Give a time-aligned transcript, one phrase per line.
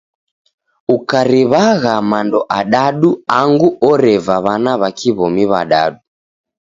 [0.95, 3.09] Ukariw'agha mando adadu
[3.39, 5.99] angu oreva w'ana w'a kiw'omi w'adadu.